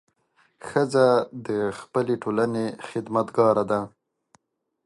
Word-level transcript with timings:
ښځه 0.67 1.07
د 1.47 1.49
خپلې 1.79 2.15
ټولنې 2.23 2.65
خدمتګاره 2.87 3.63
ده. 3.71 3.81